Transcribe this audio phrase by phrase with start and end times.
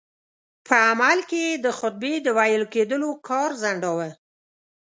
[0.65, 4.09] په عمل کې یې د خطبې د ویل کېدلو کار ځنډاوه.